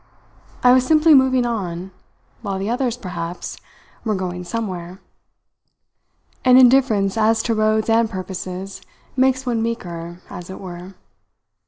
[0.63, 1.91] I was simply moving on,
[2.41, 3.57] while the others, perhaps,
[4.03, 4.99] were going somewhere.
[6.43, 8.81] An indifference as to roads and purposes
[9.15, 10.95] makes one meeker, as it were.